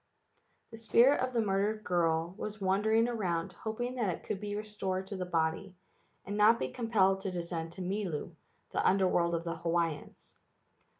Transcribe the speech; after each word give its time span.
The 0.71 0.77
spirit 0.77 1.19
of 1.19 1.31
the 1.31 1.43
murdered 1.43 1.83
girl 1.83 2.33
was 2.35 2.59
wandering 2.59 3.07
around 3.07 3.53
hoping 3.53 3.93
that 3.97 4.09
it 4.09 4.23
could 4.23 4.39
be 4.39 4.55
restored 4.55 5.05
to 5.05 5.15
the 5.15 5.27
body, 5.27 5.75
and 6.25 6.35
not 6.35 6.57
be 6.57 6.69
compelled 6.69 7.21
to 7.21 7.29
descend 7.31 7.73
to 7.73 7.83
Milu, 7.83 8.31
the 8.71 8.83
Under 8.83 9.07
world 9.07 9.35
of 9.35 9.43
the 9.43 9.57
Hawaiians. 9.57 10.37